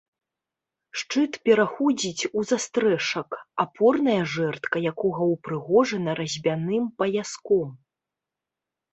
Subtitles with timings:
[0.99, 3.29] Шчыт пераходзіць у застрэшак,
[3.63, 7.69] апорная жэрдка якога ўпрыгожана разьбяным паяском.